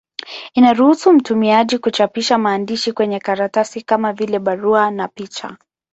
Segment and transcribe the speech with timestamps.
[0.53, 5.57] Inaruhusu mtumiaji kuchapisha maandishi kwenye karatasi, kama vile barua na picha.